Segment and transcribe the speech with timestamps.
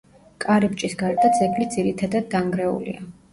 [0.45, 3.07] კარიბჭის გარდა ძეგლი ძირითადად დანგრეულია.